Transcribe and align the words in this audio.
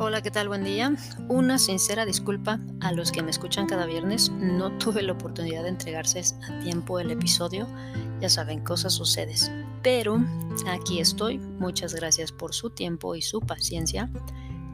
Hola, 0.00 0.22
¿qué 0.22 0.32
tal? 0.32 0.48
Buen 0.48 0.64
día. 0.64 0.92
Una 1.28 1.56
sincera 1.56 2.04
disculpa 2.04 2.58
a 2.80 2.90
los 2.90 3.12
que 3.12 3.22
me 3.22 3.30
escuchan 3.30 3.66
cada 3.66 3.86
viernes. 3.86 4.28
No 4.28 4.72
tuve 4.78 5.02
la 5.02 5.12
oportunidad 5.12 5.62
de 5.62 5.68
entregarse 5.68 6.20
a 6.20 6.58
tiempo 6.60 6.98
el 6.98 7.12
episodio. 7.12 7.68
Ya 8.20 8.28
saben, 8.28 8.64
cosas 8.64 8.94
suceden. 8.94 9.36
Pero 9.84 10.18
aquí 10.66 10.98
estoy. 10.98 11.38
Muchas 11.38 11.94
gracias 11.94 12.32
por 12.32 12.54
su 12.54 12.70
tiempo 12.70 13.14
y 13.14 13.22
su 13.22 13.40
paciencia. 13.40 14.10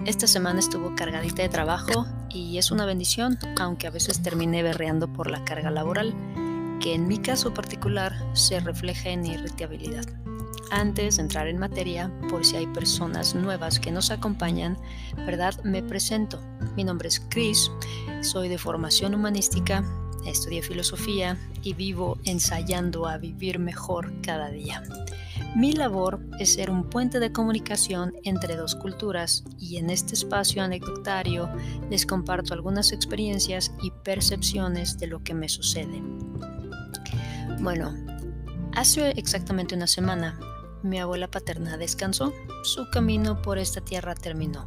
Esta 0.07 0.27
semana 0.27 0.61
estuvo 0.61 0.95
cargadita 0.95 1.43
de 1.43 1.51
trabajo 1.51 2.07
y 2.31 2.57
es 2.57 2.71
una 2.71 2.87
bendición, 2.87 3.39
aunque 3.59 3.89
a 3.89 3.91
veces 3.91 4.23
terminé 4.23 4.63
berreando 4.63 5.13
por 5.13 5.31
la 5.31 5.45
carga 5.45 5.71
laboral, 5.71 6.15
que 6.81 6.95
en 6.95 7.07
mi 7.07 7.19
caso 7.19 7.53
particular 7.53 8.15
se 8.33 8.59
refleja 8.61 9.11
en 9.11 9.27
irritabilidad. 9.27 10.07
Antes 10.71 11.17
de 11.17 11.23
entrar 11.23 11.49
en 11.49 11.59
materia, 11.59 12.13
por 12.29 12.47
si 12.47 12.57
hay 12.57 12.67
personas 12.69 13.35
nuevas 13.35 13.81
que 13.81 13.91
nos 13.91 14.13
acompañan, 14.13 14.79
¿verdad? 15.27 15.61
Me 15.65 15.83
presento. 15.83 16.41
Mi 16.77 16.85
nombre 16.85 17.09
es 17.09 17.21
Chris, 17.29 17.73
soy 18.21 18.49
de 18.49 18.57
formación 18.57 19.15
humanística, 19.15 19.85
estudié 20.25 20.63
filosofía 20.63 21.37
y 21.63 21.75
vivo 21.75 22.19
ensayando 22.25 23.09
a 23.09 23.19
vivir 23.19 23.59
mejor 23.59 24.13
cada 24.23 24.49
día. 24.51 24.83
Mi 25.57 25.73
labor 25.73 26.21
es 26.39 26.55
ser 26.55 26.71
un 26.71 26.89
puente 26.89 27.19
de 27.19 27.33
comunicación 27.33 28.13
entre 28.23 28.55
dos 28.55 28.77
culturas 28.77 29.43
y 29.59 29.79
en 29.79 29.91
este 29.91 30.15
espacio 30.15 30.63
anecdotario 30.63 31.51
les 31.91 32.07
comparto 32.07 32.55
algunas 32.55 32.93
experiencias 32.93 33.73
y 33.83 33.91
percepciones 33.91 34.99
de 34.99 35.09
lo 35.09 35.25
que 35.25 35.35
me 35.35 35.49
sucede. 35.49 36.01
Bueno, 37.59 37.93
hace 38.77 39.11
exactamente 39.11 39.75
una 39.75 39.89
semana 39.89 40.39
mi 40.83 40.99
abuela 40.99 41.29
paterna 41.29 41.77
descansó, 41.77 42.33
su 42.63 42.89
camino 42.91 43.43
por 43.43 43.59
esta 43.59 43.81
tierra 43.81 44.15
terminó. 44.15 44.67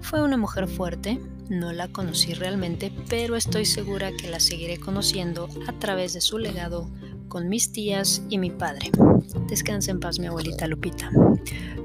Fue 0.00 0.22
una 0.22 0.36
mujer 0.36 0.68
fuerte, 0.68 1.20
no 1.48 1.72
la 1.72 1.88
conocí 1.88 2.34
realmente, 2.34 2.92
pero 3.08 3.36
estoy 3.36 3.64
segura 3.64 4.12
que 4.12 4.30
la 4.30 4.40
seguiré 4.40 4.78
conociendo 4.78 5.48
a 5.66 5.72
través 5.72 6.12
de 6.14 6.20
su 6.20 6.38
legado 6.38 6.88
con 7.28 7.48
mis 7.48 7.72
tías 7.72 8.22
y 8.28 8.38
mi 8.38 8.50
padre. 8.50 8.90
Descansa 9.48 9.90
en 9.90 10.00
paz 10.00 10.18
mi 10.18 10.26
abuelita 10.26 10.66
Lupita. 10.66 11.10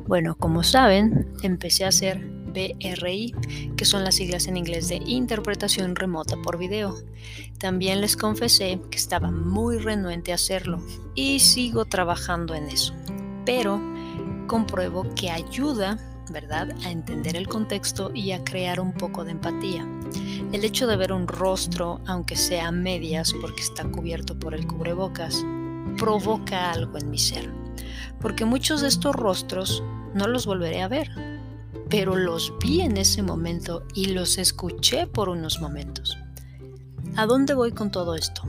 Bueno, 0.07 0.35
como 0.37 0.63
saben, 0.63 1.33
empecé 1.41 1.85
a 1.85 1.89
hacer 1.89 2.19
BRI, 2.53 3.33
que 3.75 3.85
son 3.85 4.03
las 4.03 4.15
siglas 4.15 4.47
en 4.47 4.57
inglés 4.57 4.87
de 4.87 4.97
interpretación 5.05 5.95
remota 5.95 6.37
por 6.37 6.57
video. 6.57 6.95
También 7.57 7.99
les 7.99 8.15
confesé 8.15 8.79
que 8.91 8.97
estaba 8.97 9.31
muy 9.31 9.79
renuente 9.79 10.31
a 10.31 10.35
hacerlo 10.35 10.81
y 11.15 11.39
sigo 11.39 11.85
trabajando 11.85 12.53
en 12.53 12.69
eso 12.69 12.93
pero 13.45 13.81
compruebo 14.47 15.05
que 15.15 15.29
ayuda, 15.29 15.97
¿verdad?, 16.29 16.69
a 16.85 16.91
entender 16.91 17.35
el 17.35 17.47
contexto 17.47 18.11
y 18.13 18.31
a 18.31 18.43
crear 18.43 18.79
un 18.79 18.93
poco 18.93 19.23
de 19.23 19.31
empatía. 19.31 19.87
El 20.51 20.63
hecho 20.63 20.87
de 20.87 20.95
ver 20.95 21.11
un 21.11 21.27
rostro, 21.27 22.01
aunque 22.05 22.35
sea 22.35 22.67
a 22.67 22.71
medias 22.71 23.33
porque 23.41 23.61
está 23.61 23.83
cubierto 23.85 24.37
por 24.37 24.53
el 24.53 24.67
cubrebocas, 24.67 25.43
provoca 25.97 26.71
algo 26.71 26.97
en 26.97 27.09
mi 27.09 27.17
ser, 27.17 27.49
porque 28.21 28.45
muchos 28.45 28.81
de 28.81 28.87
estos 28.87 29.15
rostros 29.15 29.83
no 30.13 30.27
los 30.27 30.45
volveré 30.45 30.81
a 30.81 30.87
ver, 30.87 31.09
pero 31.89 32.15
los 32.15 32.53
vi 32.59 32.81
en 32.81 32.97
ese 32.97 33.21
momento 33.21 33.85
y 33.93 34.07
los 34.07 34.37
escuché 34.37 35.07
por 35.07 35.29
unos 35.29 35.59
momentos. 35.59 36.17
¿A 37.15 37.25
dónde 37.25 37.53
voy 37.53 37.71
con 37.71 37.91
todo 37.91 38.15
esto? 38.15 38.43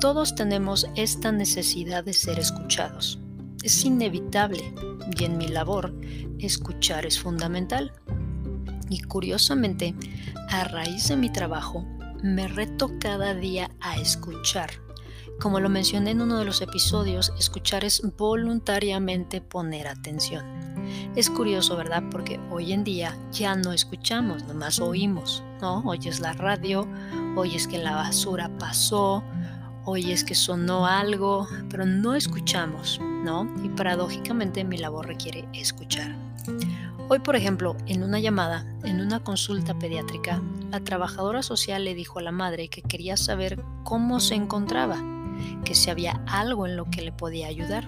Todos 0.00 0.34
tenemos 0.34 0.88
esta 0.94 1.32
necesidad 1.32 2.04
de 2.04 2.12
ser 2.12 2.38
escuchados 2.38 3.18
es 3.62 3.84
inevitable 3.84 4.72
y 5.18 5.24
en 5.24 5.36
mi 5.36 5.48
labor 5.48 5.94
escuchar 6.38 7.06
es 7.06 7.18
fundamental. 7.18 7.92
Y 8.88 9.02
curiosamente, 9.02 9.94
a 10.48 10.64
raíz 10.64 11.08
de 11.08 11.16
mi 11.16 11.30
trabajo, 11.30 11.84
me 12.22 12.48
reto 12.48 12.90
cada 13.00 13.34
día 13.34 13.70
a 13.80 13.96
escuchar. 13.96 14.70
Como 15.40 15.60
lo 15.60 15.68
mencioné 15.68 16.12
en 16.12 16.20
uno 16.20 16.38
de 16.38 16.44
los 16.44 16.62
episodios, 16.62 17.32
escuchar 17.38 17.84
es 17.84 18.02
voluntariamente 18.16 19.40
poner 19.40 19.86
atención. 19.86 20.44
Es 21.14 21.30
curioso, 21.30 21.76
¿verdad? 21.76 22.02
Porque 22.10 22.40
hoy 22.50 22.72
en 22.72 22.82
día 22.82 23.16
ya 23.30 23.54
no 23.54 23.72
escuchamos, 23.72 24.44
nomás 24.44 24.80
oímos, 24.80 25.44
¿no? 25.60 25.80
Oyes 25.84 26.20
la 26.20 26.32
radio, 26.32 26.88
oyes 27.36 27.68
que 27.68 27.78
la 27.78 27.94
basura 27.94 28.50
pasó, 28.58 29.22
oyes 29.84 30.24
que 30.24 30.34
sonó 30.34 30.86
algo, 30.86 31.46
pero 31.68 31.86
no 31.86 32.14
escuchamos. 32.14 33.00
¿No? 33.28 33.46
Y 33.62 33.68
paradójicamente 33.68 34.64
mi 34.64 34.78
labor 34.78 35.06
requiere 35.06 35.46
escuchar. 35.52 36.16
Hoy, 37.10 37.18
por 37.18 37.36
ejemplo, 37.36 37.76
en 37.86 38.02
una 38.02 38.20
llamada, 38.20 38.64
en 38.84 39.02
una 39.02 39.20
consulta 39.20 39.78
pediátrica, 39.78 40.40
la 40.70 40.80
trabajadora 40.80 41.42
social 41.42 41.84
le 41.84 41.94
dijo 41.94 42.18
a 42.18 42.22
la 42.22 42.32
madre 42.32 42.68
que 42.68 42.80
quería 42.80 43.18
saber 43.18 43.62
cómo 43.84 44.20
se 44.20 44.34
encontraba, 44.34 44.96
que 45.62 45.74
si 45.74 45.90
había 45.90 46.22
algo 46.26 46.66
en 46.66 46.76
lo 46.76 46.86
que 46.86 47.02
le 47.02 47.12
podía 47.12 47.48
ayudar. 47.48 47.86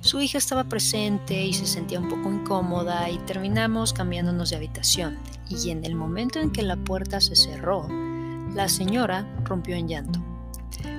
Su 0.00 0.20
hija 0.20 0.38
estaba 0.38 0.64
presente 0.64 1.44
y 1.44 1.52
se 1.54 1.66
sentía 1.66 1.98
un 1.98 2.08
poco 2.08 2.32
incómoda 2.32 3.10
y 3.10 3.18
terminamos 3.18 3.92
cambiándonos 3.92 4.50
de 4.50 4.56
habitación. 4.56 5.18
Y 5.48 5.70
en 5.70 5.84
el 5.84 5.96
momento 5.96 6.38
en 6.38 6.52
que 6.52 6.62
la 6.62 6.76
puerta 6.76 7.20
se 7.20 7.34
cerró, 7.34 7.88
la 8.54 8.68
señora 8.68 9.26
rompió 9.42 9.74
en 9.74 9.88
llanto. 9.88 10.20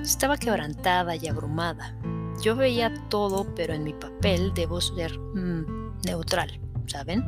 Estaba 0.02 0.36
quebrantada 0.36 1.16
y 1.16 1.28
abrumada. 1.28 1.94
Yo 2.42 2.56
veía 2.56 2.92
todo, 3.08 3.54
pero 3.54 3.74
en 3.74 3.84
mi 3.84 3.92
papel 3.92 4.52
debo 4.54 4.80
ser 4.80 5.18
mm, 5.18 6.00
neutral, 6.06 6.60
¿saben? 6.86 7.24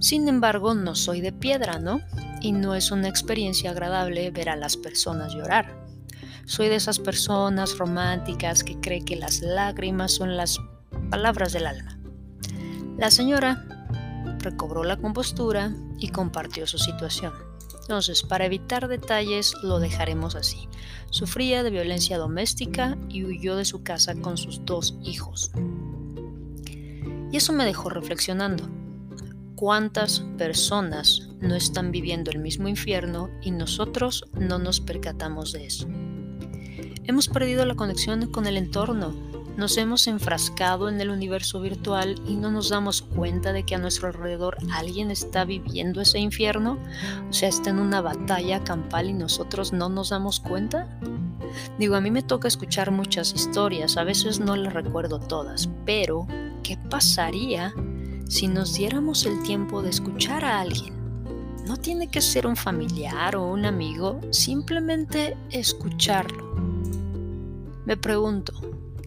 Sin 0.00 0.28
embargo, 0.28 0.74
no 0.74 0.94
soy 0.94 1.20
de 1.20 1.32
piedra, 1.32 1.78
¿no? 1.78 2.00
Y 2.40 2.52
no 2.52 2.74
es 2.74 2.90
una 2.90 3.08
experiencia 3.08 3.72
agradable 3.72 4.30
ver 4.30 4.48
a 4.48 4.56
las 4.56 4.76
personas 4.76 5.34
llorar. 5.34 5.84
Soy 6.46 6.68
de 6.68 6.76
esas 6.76 6.98
personas 6.98 7.76
románticas 7.76 8.64
que 8.64 8.80
cree 8.80 9.04
que 9.04 9.16
las 9.16 9.42
lágrimas 9.42 10.12
son 10.12 10.36
las 10.36 10.58
palabras 11.10 11.52
del 11.52 11.66
alma. 11.66 11.98
La 12.96 13.10
señora 13.10 13.66
recobró 14.38 14.82
la 14.82 14.96
compostura 14.96 15.74
y 15.98 16.08
compartió 16.08 16.66
su 16.66 16.78
situación. 16.78 17.47
Entonces, 17.88 18.22
para 18.22 18.44
evitar 18.44 18.86
detalles, 18.86 19.54
lo 19.62 19.80
dejaremos 19.80 20.34
así. 20.34 20.68
Sufría 21.08 21.62
de 21.62 21.70
violencia 21.70 22.18
doméstica 22.18 22.98
y 23.08 23.24
huyó 23.24 23.56
de 23.56 23.64
su 23.64 23.82
casa 23.82 24.14
con 24.14 24.36
sus 24.36 24.62
dos 24.66 24.98
hijos. 25.02 25.52
Y 27.32 27.38
eso 27.38 27.54
me 27.54 27.64
dejó 27.64 27.88
reflexionando. 27.88 28.68
¿Cuántas 29.54 30.20
personas 30.36 31.30
no 31.40 31.54
están 31.54 31.90
viviendo 31.90 32.30
el 32.30 32.40
mismo 32.40 32.68
infierno 32.68 33.30
y 33.40 33.52
nosotros 33.52 34.26
no 34.34 34.58
nos 34.58 34.80
percatamos 34.82 35.52
de 35.52 35.64
eso? 35.64 35.88
Hemos 37.04 37.26
perdido 37.28 37.64
la 37.64 37.74
conexión 37.74 38.30
con 38.30 38.46
el 38.46 38.58
entorno, 38.58 39.14
nos 39.58 39.76
hemos 39.76 40.06
enfrascado 40.06 40.88
en 40.88 41.00
el 41.00 41.10
universo 41.10 41.60
virtual 41.60 42.14
y 42.28 42.36
no 42.36 42.52
nos 42.52 42.68
damos 42.68 43.02
cuenta 43.02 43.52
de 43.52 43.64
que 43.64 43.74
a 43.74 43.78
nuestro 43.78 44.06
alrededor 44.06 44.56
alguien 44.72 45.10
está 45.10 45.44
viviendo 45.44 46.00
ese 46.00 46.20
infierno, 46.20 46.78
o 47.28 47.32
sea, 47.32 47.48
está 47.48 47.70
en 47.70 47.80
una 47.80 48.00
batalla 48.00 48.62
campal 48.62 49.10
y 49.10 49.14
nosotros 49.14 49.72
no 49.72 49.88
nos 49.88 50.10
damos 50.10 50.38
cuenta. 50.38 50.88
Digo, 51.76 51.96
a 51.96 52.00
mí 52.00 52.12
me 52.12 52.22
toca 52.22 52.46
escuchar 52.46 52.92
muchas 52.92 53.34
historias, 53.34 53.96
a 53.96 54.04
veces 54.04 54.38
no 54.38 54.54
las 54.54 54.72
recuerdo 54.72 55.18
todas, 55.18 55.68
pero 55.84 56.28
¿qué 56.62 56.78
pasaría 56.88 57.74
si 58.28 58.46
nos 58.46 58.74
diéramos 58.74 59.26
el 59.26 59.42
tiempo 59.42 59.82
de 59.82 59.90
escuchar 59.90 60.44
a 60.44 60.60
alguien? 60.60 60.94
No 61.66 61.76
tiene 61.76 62.06
que 62.06 62.20
ser 62.20 62.46
un 62.46 62.54
familiar 62.54 63.34
o 63.34 63.50
un 63.50 63.64
amigo, 63.64 64.20
simplemente 64.30 65.36
escucharlo. 65.50 66.54
Me 67.86 67.96
pregunto, 67.96 68.52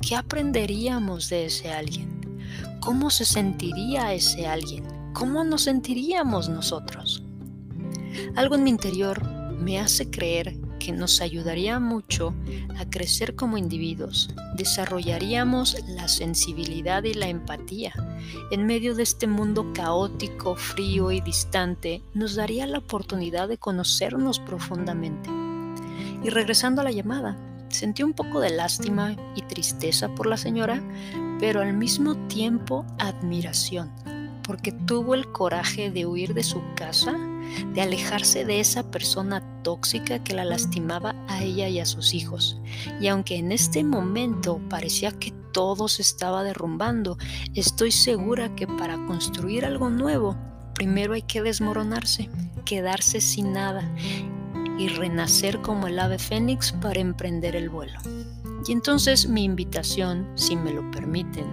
¿Qué 0.02 0.16
aprenderíamos 0.16 1.30
de 1.30 1.46
ese 1.46 1.72
alguien? 1.72 2.10
¿Cómo 2.80 3.12
se 3.12 3.24
sentiría 3.24 4.14
ese 4.14 4.48
alguien? 4.48 4.84
¿Cómo 5.14 5.44
nos 5.44 5.64
sentiríamos 5.64 6.50
nosotros? 6.50 7.24
Algo 8.36 8.56
en 8.56 8.64
mi 8.64 8.72
interior 8.72 9.24
me 9.24 9.80
hace 9.80 10.10
creer 10.10 10.58
que 10.80 10.92
nos 10.92 11.22
ayudaría 11.22 11.80
mucho 11.80 12.34
a 12.80 12.90
crecer 12.90 13.36
como 13.36 13.58
individuos. 13.58 14.34
Desarrollaríamos 14.58 15.78
la 15.90 16.08
sensibilidad 16.08 17.04
y 17.04 17.14
la 17.14 17.28
empatía. 17.28 17.94
En 18.50 18.66
medio 18.66 18.96
de 18.96 19.04
este 19.04 19.28
mundo 19.28 19.72
caótico, 19.74 20.56
frío 20.56 21.12
y 21.12 21.22
distante, 21.22 22.02
nos 22.16 22.34
daría 22.34 22.66
la 22.66 22.80
oportunidad 22.80 23.48
de 23.48 23.60
conocernos 23.60 24.40
profundamente. 24.40 25.30
Y 26.24 26.30
regresando 26.32 26.82
a 26.82 26.86
la 26.86 26.92
llamada, 26.92 27.38
Sentí 27.72 28.04
un 28.04 28.14
poco 28.14 28.40
de 28.40 28.50
lástima 28.50 29.16
y 29.36 29.42
tristeza 29.44 30.10
por 30.10 30.28
la 30.28 30.38
señora, 30.38 30.82
pero 31.40 31.62
al 31.62 31.74
mismo 31.74 32.16
tiempo 32.28 32.86
admiración, 33.00 33.92
porque 34.44 34.72
tuvo 34.72 35.16
el 35.16 35.32
coraje 35.32 35.90
de 35.90 36.06
huir 36.06 36.34
de 36.34 36.44
su 36.44 36.62
casa, 36.76 37.14
de 37.74 37.82
alejarse 37.82 38.46
de 38.46 38.60
esa 38.60 38.84
persona 38.92 39.42
tóxica 39.64 40.24
que 40.24 40.34
la 40.34 40.46
lastimaba 40.46 41.16
a 41.28 41.42
ella 41.42 41.68
y 41.70 41.80
a 41.80 41.86
sus 41.86 42.14
hijos. 42.14 42.60
Y 43.00 43.08
aunque 43.08 43.38
en 43.38 43.52
este 43.52 43.84
momento 43.84 44.62
parecía 44.70 45.12
que 45.12 45.34
todo 45.52 45.88
se 45.88 46.02
estaba 46.02 46.44
derrumbando, 46.44 47.18
estoy 47.56 47.92
segura 47.92 48.56
que 48.56 48.68
para 48.68 49.06
construir 49.06 49.66
algo 49.66 49.90
nuevo 49.90 50.38
primero 50.74 51.14
hay 51.14 51.22
que 51.22 51.42
desmoronarse, 51.42 52.30
quedarse 52.66 53.22
sin 53.22 53.54
nada 53.54 53.88
y 54.78 54.88
renacer 54.90 55.62
como 55.62 55.88
el 55.88 56.00
ave 56.00 56.20
fénix 56.20 56.72
para 56.72 57.00
emprender 57.00 57.56
el 57.56 57.70
vuelo. 57.70 58.00
Y 58.68 58.72
entonces 58.72 59.28
mi 59.28 59.44
invitación, 59.44 60.28
si 60.36 60.56
me 60.56 60.74
lo 60.74 60.90
permiten, 60.92 61.46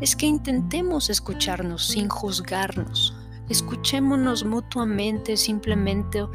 es 0.00 0.16
que 0.16 0.26
intentemos 0.26 1.10
escucharnos 1.10 1.86
sin 1.86 2.08
juzgarnos. 2.08 3.14
Escuchémonos 3.48 4.44
mutuamente 4.44 5.36
simplemente 5.36 6.26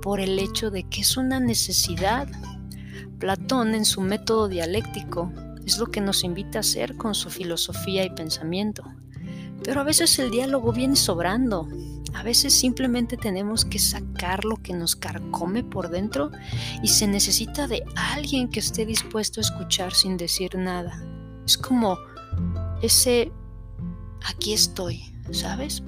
por 0.00 0.20
el 0.20 0.38
hecho 0.38 0.70
de 0.70 0.84
que 0.84 1.02
es 1.02 1.16
una 1.16 1.40
necesidad. 1.40 2.28
Platón 3.18 3.74
en 3.74 3.84
su 3.84 4.00
método 4.00 4.48
dialéctico 4.48 5.30
es 5.66 5.78
lo 5.78 5.86
que 5.86 6.00
nos 6.00 6.24
invita 6.24 6.58
a 6.58 6.60
hacer 6.60 6.96
con 6.96 7.14
su 7.14 7.30
filosofía 7.30 8.04
y 8.04 8.10
pensamiento. 8.10 8.84
Pero 9.64 9.80
a 9.80 9.84
veces 9.84 10.18
el 10.18 10.30
diálogo 10.30 10.72
viene 10.72 10.96
sobrando. 10.96 11.68
A 12.14 12.22
veces 12.22 12.52
simplemente 12.52 13.16
tenemos 13.16 13.64
que 13.64 13.78
sacar 13.78 14.44
lo 14.44 14.56
que 14.56 14.74
nos 14.74 14.96
carcome 14.96 15.64
por 15.64 15.88
dentro 15.88 16.30
y 16.82 16.88
se 16.88 17.06
necesita 17.06 17.66
de 17.66 17.82
alguien 17.94 18.48
que 18.48 18.60
esté 18.60 18.84
dispuesto 18.84 19.40
a 19.40 19.42
escuchar 19.42 19.94
sin 19.94 20.16
decir 20.16 20.56
nada. 20.56 21.02
Es 21.46 21.56
como 21.56 21.98
ese 22.82 23.32
aquí 24.24 24.52
estoy, 24.52 25.02
¿sabes? 25.30 25.82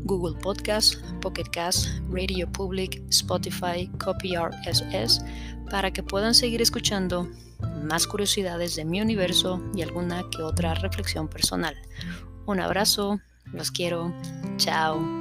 Google 0.05 0.35
Podcast, 0.41 0.95
Pocket 1.21 1.51
Cast, 1.51 1.85
Radio 2.09 2.51
Public, 2.51 3.03
Spotify, 3.09 3.91
CopyRSS, 4.03 5.23
para 5.69 5.91
que 5.91 6.01
puedan 6.01 6.33
seguir 6.33 6.63
escuchando 6.63 7.29
más 7.83 8.07
curiosidades 8.07 8.75
de 8.75 8.85
mi 8.85 9.01
universo 9.01 9.61
y 9.75 9.83
alguna 9.83 10.27
que 10.31 10.41
otra 10.41 10.73
reflexión 10.73 11.27
personal. 11.27 11.75
Un 12.47 12.59
abrazo, 12.59 13.19
los 13.53 13.69
quiero, 13.71 14.11
chao. 14.57 15.16